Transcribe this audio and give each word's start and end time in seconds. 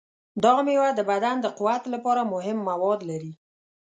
دا 0.43 0.53
میوه 0.65 0.89
د 0.95 1.01
بدن 1.11 1.35
د 1.41 1.47
قوت 1.57 1.83
لپاره 1.93 2.21
مهم 2.33 2.57
مواد 2.69 2.99
لري. 3.09 3.33